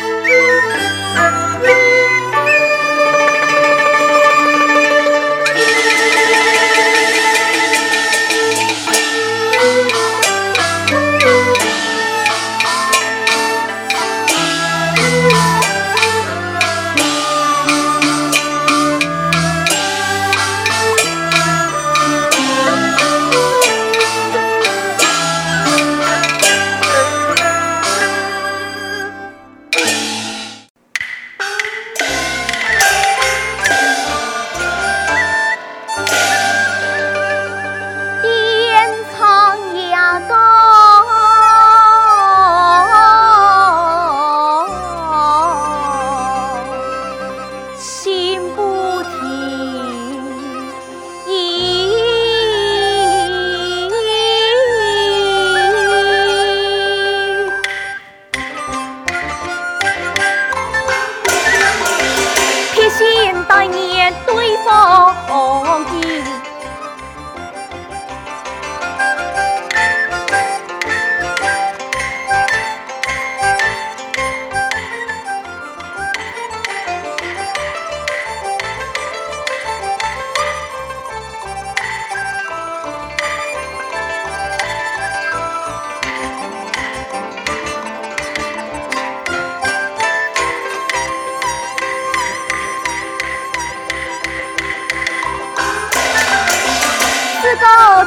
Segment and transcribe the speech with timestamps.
[0.00, 0.53] Música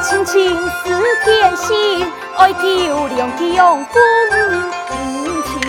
[0.00, 2.60] 亲情似天心，爱救
[3.08, 3.92] 良将共
[5.42, 5.60] 情。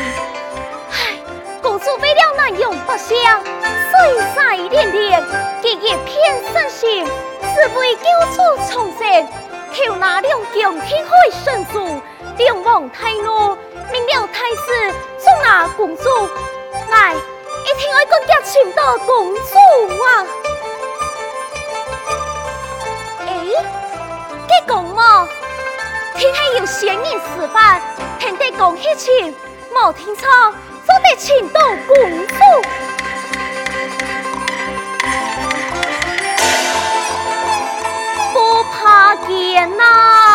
[0.91, 1.17] 唉，
[1.61, 5.23] 公主为了南阳百姓，水债连连，
[5.61, 9.27] 结业偏生心，只为救出重生。
[9.73, 11.11] 求那良将天海
[11.43, 11.99] 神主，
[12.38, 13.58] 梁王太怒，
[13.91, 14.93] 命了太师
[15.23, 16.03] 捉拿公主。
[16.91, 19.41] 来，一定爱更加寻到公主
[20.03, 20.25] 啊！
[24.67, 24.95] 公母，
[26.15, 27.82] 天黑有仙人示范，
[28.20, 29.36] 听得讲喜情，
[29.73, 30.27] 莫听错，
[30.86, 32.33] 做得情到公主，
[38.33, 40.29] 不怕艰难。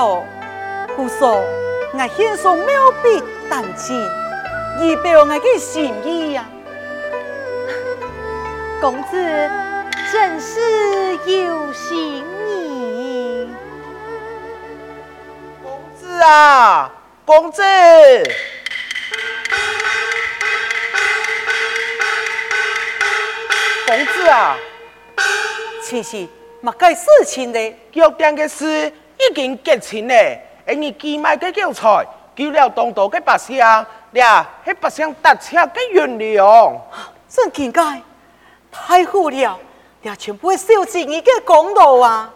[0.00, 0.24] 道，
[0.96, 1.44] 故说
[1.92, 3.94] 我先生没有比但见，
[4.80, 6.42] 以表我的心意呀、
[8.80, 9.50] 公子
[10.10, 13.46] 真是有心意。
[15.62, 16.90] 公子啊，
[17.26, 17.62] 公子。
[23.86, 24.56] 公子啊，
[25.82, 26.26] 其实
[26.62, 27.60] 嘛，个事情的，
[27.92, 28.90] 约点个事。
[29.28, 33.58] 已经结清嘞，而你寄卖嘅药材，救了当道嘅百姓，
[34.12, 36.78] 俩系百姓搭车嘅原谅。
[37.28, 38.00] 真奇怪，
[38.72, 39.58] 太好了，
[40.02, 42.32] 俩全部烧钱你嘅公道啊！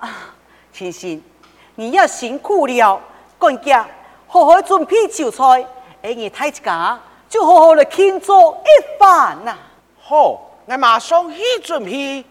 [0.00, 0.34] 啊，
[0.72, 1.18] 其实
[1.74, 3.00] 你也辛苦了，
[3.38, 3.86] 管家
[4.26, 5.44] 好好准备酒菜，
[6.02, 9.56] 而你太家就好好的庆祝一番呐。
[10.00, 12.24] 好，我马上去准备。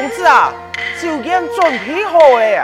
[0.00, 0.50] 公子啊，
[0.98, 2.58] 酒宴准备好诶。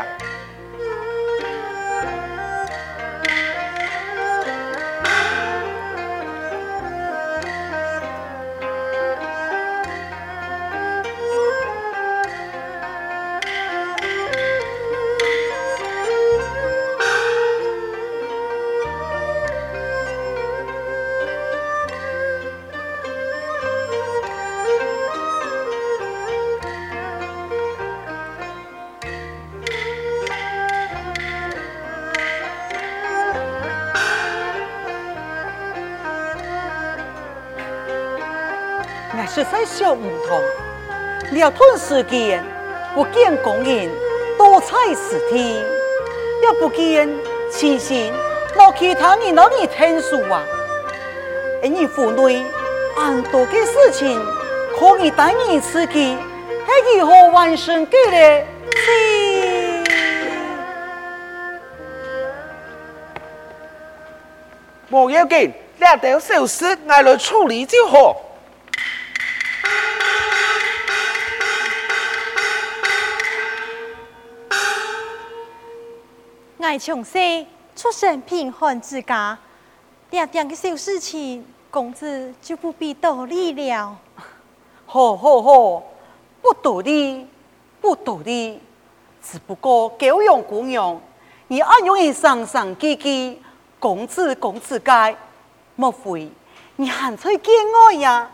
[39.66, 40.40] 小唔同，
[41.32, 42.42] 了顿时间
[42.94, 43.90] 不见工人，
[44.38, 45.60] 多彩事体，
[46.40, 47.12] 也不见
[47.50, 48.12] 亲信
[48.54, 50.44] 老其他人哪里听说啊！
[51.62, 52.46] 而你府内
[52.94, 54.24] 很多的事情，
[54.78, 56.16] 可以带你自己，
[56.64, 58.46] 还如何完成嘅咧？
[64.88, 68.16] 冇要紧，两条小事我来处理就好。
[76.66, 77.46] 爱从细
[77.76, 79.38] 出身贫寒之家，
[80.10, 83.96] 点点个小事情，公子就不必多礼了。
[84.84, 85.84] 好好好，
[86.42, 87.24] 不多礼，
[87.80, 88.60] 不多礼，
[89.22, 91.00] 只不过狗养公养，
[91.46, 93.40] 你安容易伤伤戚戚，
[93.78, 95.16] 公子公子该，
[95.76, 96.28] 莫非
[96.74, 98.28] 你还在见我呀？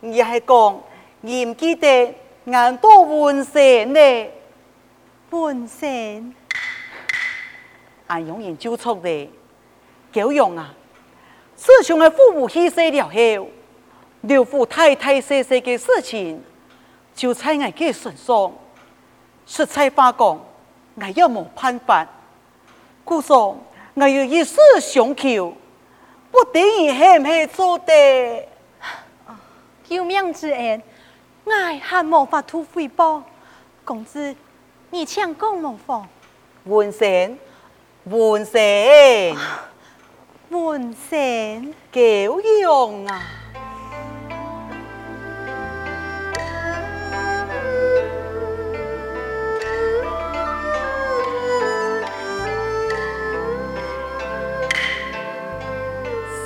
[0.00, 0.80] 你还讲
[1.20, 2.16] 你唔记得
[2.46, 4.30] 俺多温顺呢？
[5.30, 6.34] 温顺。
[8.14, 9.28] 俺永远纠错的，
[10.12, 10.72] 够用啊！
[11.56, 13.48] 自从的父母牺牲了后，
[14.20, 16.40] 刘父太太细细的事情，
[17.12, 18.52] 就在俺嘅身上。
[19.46, 20.40] 实在话讲，
[21.00, 22.06] 俺也冇办法。
[23.04, 23.58] 故说
[23.96, 25.52] 俺要一世相求，
[26.30, 28.48] 不等于系唔系做的。
[29.82, 30.80] 救命之恩，
[31.46, 33.24] 俺还冇法度回报。
[33.84, 34.34] 公子，
[34.90, 36.06] 你请讲无妨。
[36.64, 37.36] 文生。
[38.06, 38.60] 文生，
[40.50, 42.00] 文生，够
[42.60, 43.22] 用啊！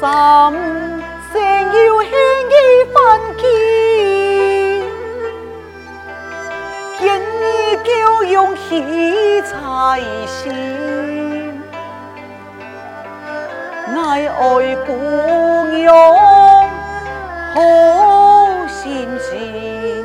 [0.01, 0.53] 三
[1.33, 1.43] 生
[1.87, 2.11] 有幸
[2.53, 3.43] 一番见，
[7.01, 11.28] 见你够用喜才心。
[14.01, 14.93] 爱爱姑
[15.77, 15.93] 娘
[17.53, 17.57] 好
[18.69, 20.05] 心心，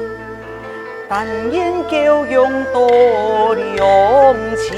[1.08, 4.74] 但愿够用多良情，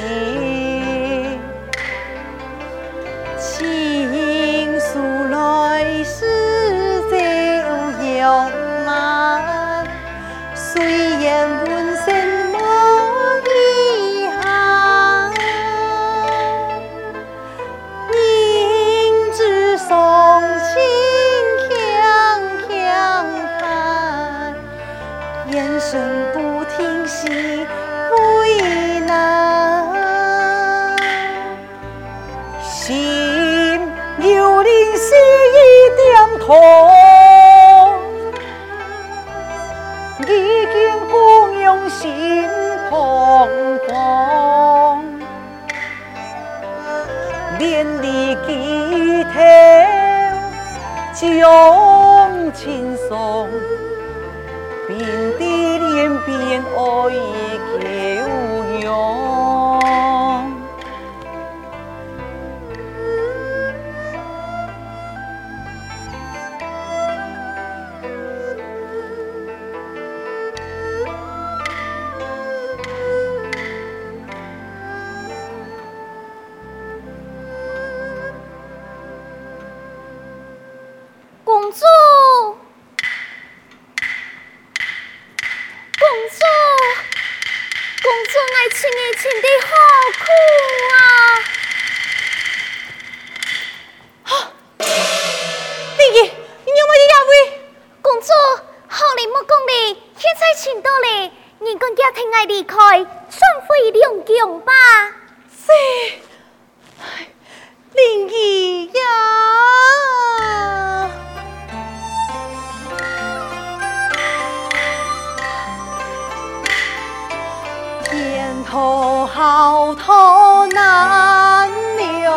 [118.70, 122.34] 头好头难两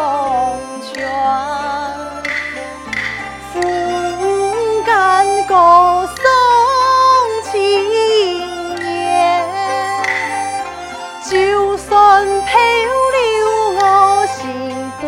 [0.82, 1.08] 全，
[3.52, 3.60] 夫
[4.84, 6.22] 干戈送
[7.50, 7.56] 亲
[8.84, 9.44] 言，
[11.28, 12.60] 就算漂
[13.16, 13.18] 流
[13.74, 13.80] 我
[14.26, 14.42] 心
[15.00, 15.02] 不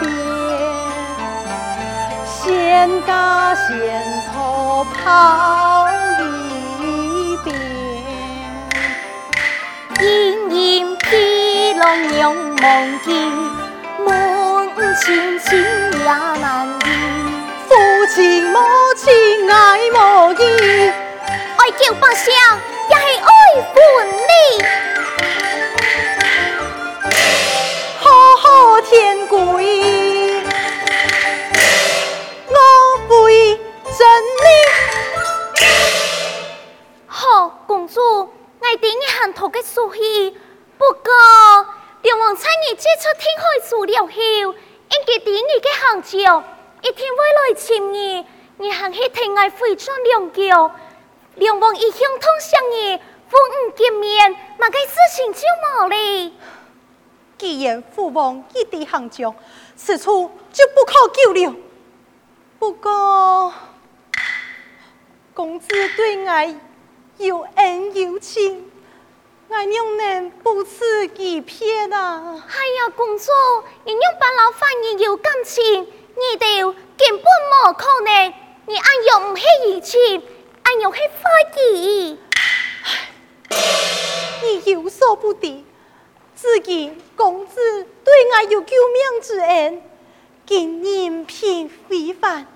[0.00, 0.08] 变，
[2.26, 3.68] 仙家仙
[4.32, 5.69] 头盼。
[11.80, 13.10] 娘娘梦见
[14.04, 14.68] 满
[15.02, 15.48] 前情
[15.98, 16.86] 也难移，
[17.66, 17.72] 父
[18.14, 18.58] 亲母
[18.98, 20.42] 亲爱莫依，
[21.56, 22.26] 爱叫不声，
[22.90, 23.28] 也是爱
[23.72, 23.80] 分
[24.28, 24.30] 离。
[51.60, 52.96] 王一向通相你，
[53.28, 56.34] 父母见面，嘛该事情就冇哩。
[57.38, 59.34] 既然父王一地行将，
[59.76, 61.54] 此处就不可久留。
[62.58, 63.52] 不过，
[65.34, 66.54] 公子对爱
[67.18, 68.70] 有恩有情，
[69.50, 72.44] 爱娘能不辞一片啊！
[72.48, 73.30] 哎呀，公主，
[73.84, 75.86] 你娘把老反也有感情，
[76.20, 76.62] 你哋
[76.98, 78.34] 根本冇可能，
[78.66, 79.96] 你爱用唔系义气。
[80.62, 82.18] 俺又去发记，
[84.42, 85.64] 你有所不知，
[86.36, 87.56] 自己公子
[88.04, 89.82] 对我有救命之恩，
[90.46, 92.46] 今人品非凡，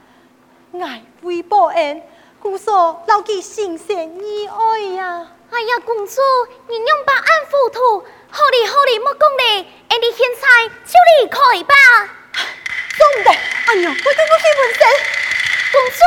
[0.81, 2.03] 爱为报恩，
[2.41, 5.33] 故所牢记心生意爱呀。
[5.51, 6.21] 哎呀，公主，
[6.69, 10.93] 你用把俺糊涂，好哩好哩，莫讲哩，俺哋现在就
[11.23, 11.75] 离开吧。
[12.97, 14.81] 总唔得，哎呀，我跟我去问声，
[15.73, 15.99] 公主。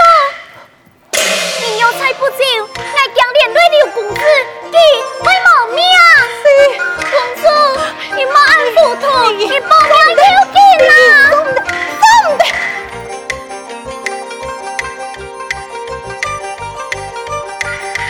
[1.59, 4.21] 你要猜不着，我将连累了公子，
[4.71, 4.73] 佢
[5.19, 5.83] 会冇命。
[6.39, 6.45] 是
[7.11, 7.45] 公主，
[8.15, 10.55] 你莫按糊涂，你报名要紧
[10.87, 10.91] 啦。
[11.29, 11.59] 总得，
[12.01, 12.41] 总得。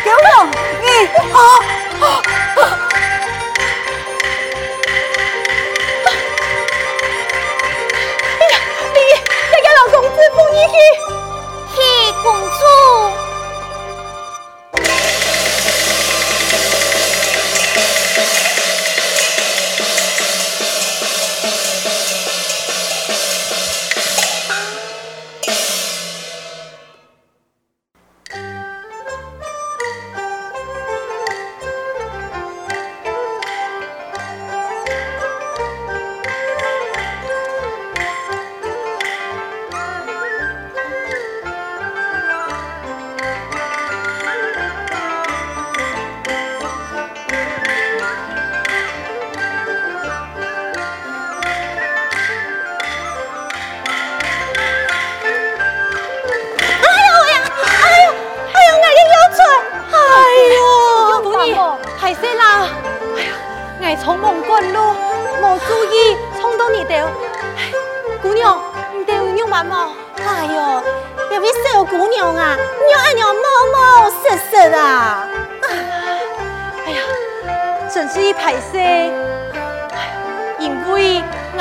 [0.05, 0.33] 九龙，
[0.81, 0.85] 你
[1.33, 1.35] 好。
[1.99, 2.03] 哎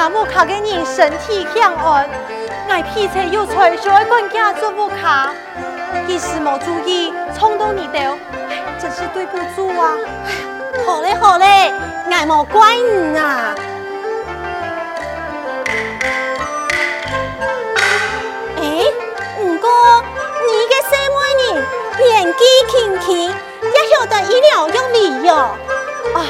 [0.07, 2.09] 我们卡个人身体强悍，
[2.69, 5.33] 我脾气又脆，就爱管家做不卡，
[6.07, 8.17] 一时没注意，冲动你掉，
[8.81, 9.99] 真是对不住啊！
[10.87, 11.73] 好嘞好嘞，
[12.09, 13.53] 我冇怪你啊。
[18.59, 18.63] 哎，
[19.37, 19.69] 不过
[20.47, 21.67] 你个小妹呢
[21.99, 25.35] 年纪轻轻，也晓得医疗用理哟。
[26.15, 26.23] 啊，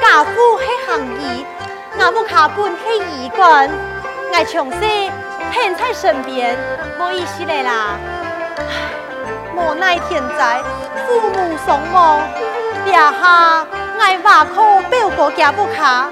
[0.00, 1.44] 家父系行医，
[2.00, 3.68] 我不卡本系医官，
[4.32, 5.10] 我从细。
[5.50, 6.56] 天在身边，
[7.00, 7.96] 冇意思嘞啦。
[9.56, 10.62] 无奈天灾，
[11.06, 12.20] 父母双亡，
[12.84, 13.66] 爹下
[13.98, 16.08] 爱挖苦表哥家不卡，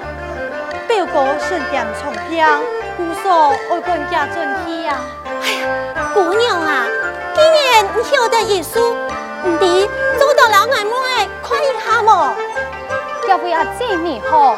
[0.87, 2.45] 表哥身点重病，
[2.97, 4.95] 姑嫂爱管家转去呀。
[5.41, 6.85] 哎呀，姑娘啊，
[7.35, 8.95] 既然你晓得艺术，
[9.59, 9.87] 你
[10.19, 12.35] 做到了俺妹，看一下么？
[13.27, 14.55] 要不要见你好？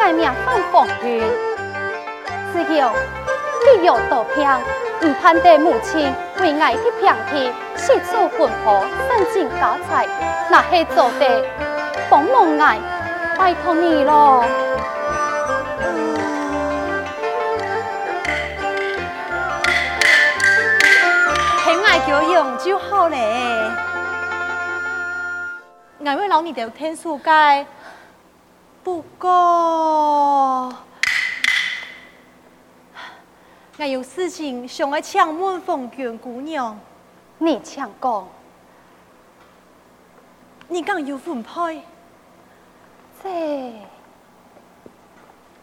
[0.00, 1.22] 爱命犯风雨，
[2.52, 2.92] 只要
[3.64, 4.44] 你有道平，
[5.02, 10.06] 唔盼得母亲为爱去平去，四处奔波，散尽家财，
[10.50, 11.44] 那系做得
[12.10, 12.78] 帮忙爱，
[13.38, 14.44] 拜托你咯。
[21.64, 23.16] 很爱教养就好嘞。
[26.04, 27.66] 俺为老你的天书盖，
[28.88, 30.74] 不过。
[33.76, 36.80] 我有事情想要请问凤娟姑娘，
[37.36, 38.28] 你请讲。
[40.68, 41.82] 你讲有分配？
[43.22, 43.74] 这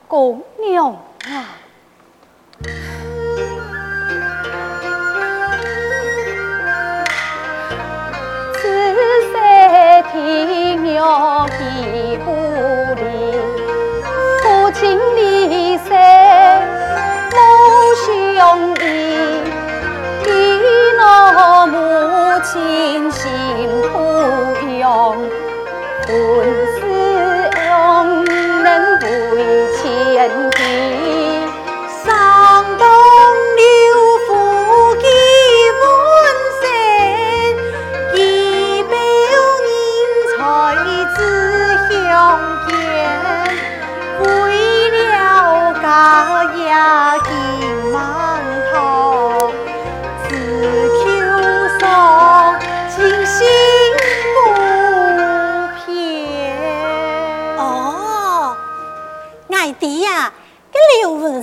[0.07, 0.93] 姑娘
[1.25, 1.57] 啊，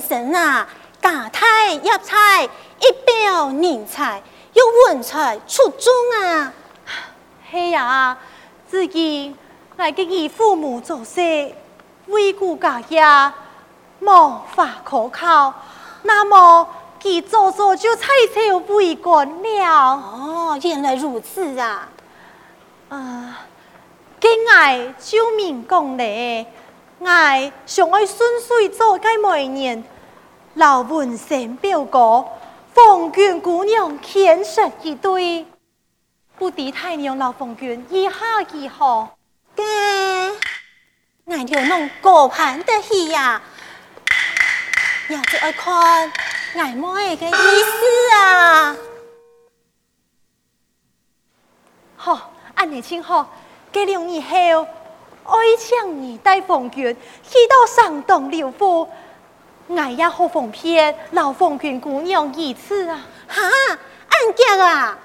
[0.00, 0.66] 神啊，
[1.00, 5.92] 家太入财，一表人才，又文采出众
[6.22, 6.52] 啊！
[7.50, 8.16] 嘿呀，
[8.68, 9.34] 自己
[9.76, 11.20] 来给你父母做事，
[12.06, 13.02] 为顾家业，
[14.00, 15.54] 无法可靠。
[16.02, 16.68] 那么，
[17.00, 19.66] 佢做做就采取为官了。
[19.66, 21.88] 哦，原来如此啊！
[22.88, 23.38] 啊，
[24.18, 26.46] 给爱就明讲嘞，
[27.04, 29.82] 爱上爱顺水做该每年。
[30.54, 32.26] 老文生表哥，
[32.74, 35.46] 凤娟姑娘天生一对，
[36.36, 39.16] 不敌太娘老凤娟一下几好，
[39.56, 39.64] 爹，
[41.26, 43.40] 俺就弄高攀得起呀，
[45.08, 46.12] 也就爱看
[46.56, 48.76] 俺妹个意思啊。
[51.96, 53.26] 好，安尼请好，
[53.72, 54.66] 给两年后，
[55.24, 58.88] 爱请你带凤娟去到山东刘府。
[59.68, 63.00] 我也好奉骗老凤娟姑娘一次啊！
[63.28, 63.40] 哈，
[64.10, 64.98] 俺家啊，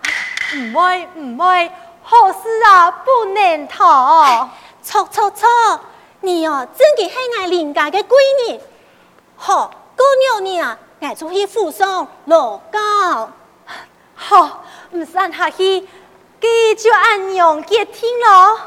[0.55, 4.49] 唔会唔会，好事啊不能逃。
[4.81, 5.47] 错错错，
[6.21, 8.15] 你哦，真的是俺邻家嘅闺
[8.49, 8.59] 女。
[9.37, 13.29] 好，姑娘你啊，俺出去府上劳教。
[14.15, 15.87] 好，唔散下去，
[16.41, 18.59] 佢就按样接听咯。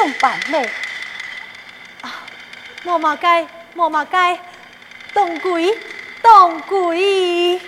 [0.00, 0.70] 用板妹
[2.00, 2.22] 啊！
[2.84, 4.40] 莫马街，莫马街，
[5.12, 5.78] 当归，
[6.22, 7.60] 当归。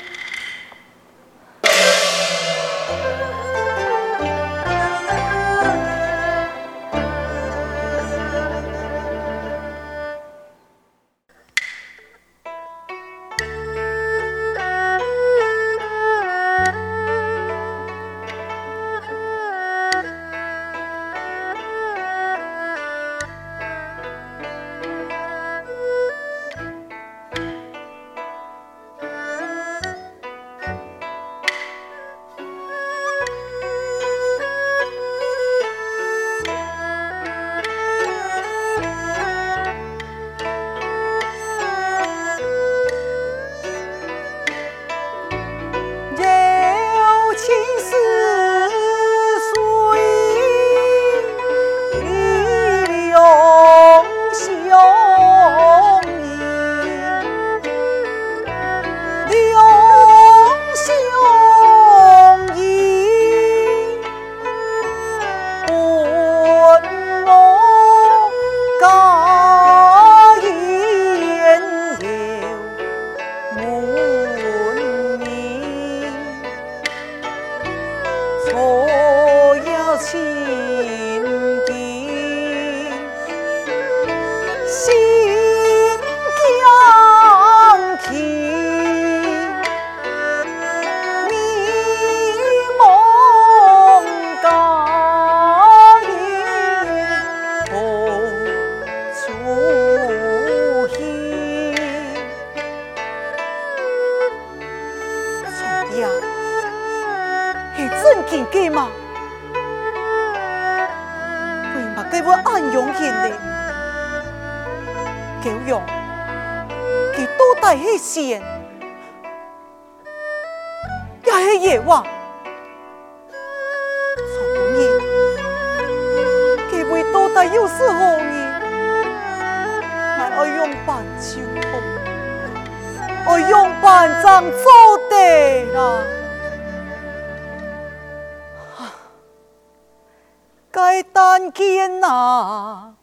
[140.72, 142.94] 该单肩呐，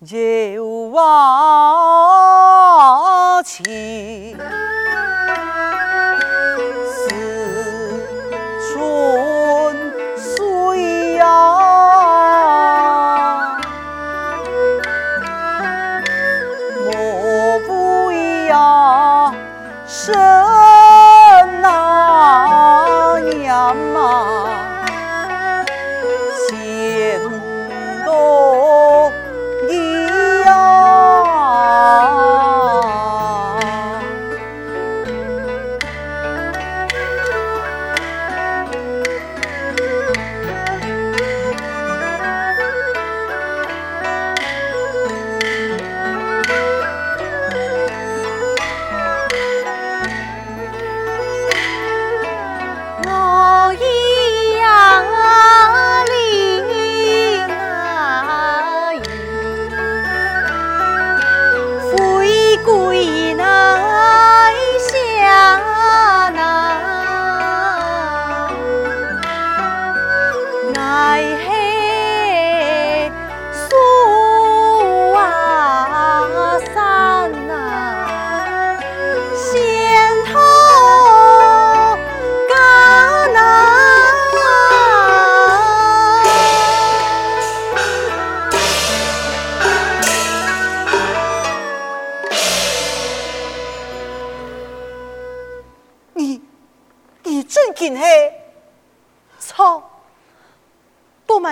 [0.00, 2.22] 有啊
[3.42, 3.64] 情。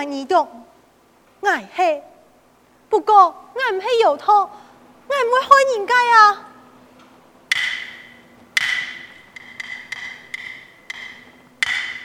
[0.05, 0.65] 你懂，
[1.41, 2.03] 爱嘿，
[2.89, 4.49] 不过俺唔系有托，
[5.07, 6.49] 俺唔会害人家啊。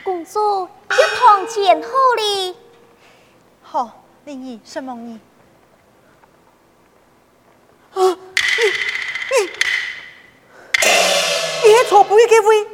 [0.03, 2.55] 公主一堂前后哩，
[3.61, 5.19] 好，灵儿，什么你？
[7.93, 8.07] 啊，你
[9.31, 9.51] 你，
[11.63, 12.67] 你系错不会给位，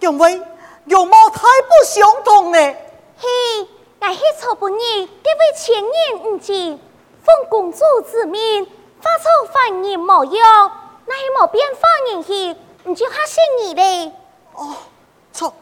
[0.00, 0.40] 因为
[0.86, 2.58] 容貌太不相同呢。
[3.18, 3.68] 嘿。
[3.98, 6.78] 乃系错不义，这位前言唔尽，
[7.24, 8.64] 奉公主之命，
[9.00, 10.68] 发出犯人模样，
[11.06, 11.80] 乃系冇变化
[12.12, 14.12] 人去，唔就吓死你嘞？
[14.52, 14.76] 哦，
[15.32, 15.52] 错，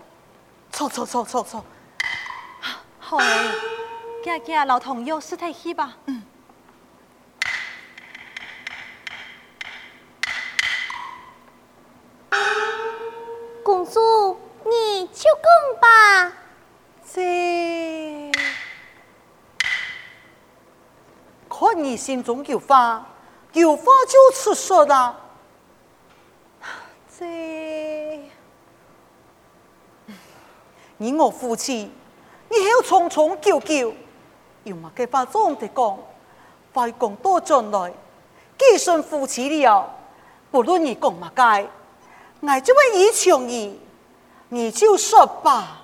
[0.72, 1.64] 错错错错错，
[2.98, 3.24] 好嘞，
[4.24, 5.96] 家家老同有事退去吧。
[6.06, 6.22] 嗯。
[15.44, 16.32] 讲吧。
[17.12, 18.32] 这。
[21.48, 23.06] 看你心中有话，
[23.52, 25.16] 有话就直说啦。
[27.16, 27.24] 这，
[30.96, 31.90] 你我夫妻，
[32.48, 33.94] 你还要重重旧旧，
[34.64, 35.98] 有嘛给话总得讲，
[36.72, 37.94] 快讲多进来，
[38.58, 39.88] 既算夫妻了，
[40.50, 41.64] 不论你讲嘛该，
[42.40, 43.80] 我就会依从你，
[44.54, 45.83] 你就说吧。